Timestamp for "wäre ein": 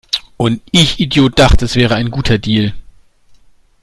1.75-2.09